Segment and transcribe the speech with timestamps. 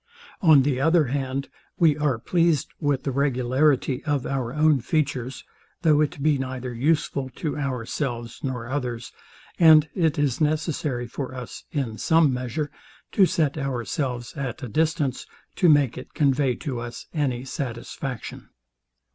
[0.41, 1.47] On the other hand,
[1.77, 5.43] we are pleased with the regularity of our own features,
[5.83, 9.11] though it be neither useful to ourselves nor others;
[9.59, 11.19] and it is necessary at
[11.69, 12.69] a
[14.73, 18.49] distance, to make it convey to us any satisfaction.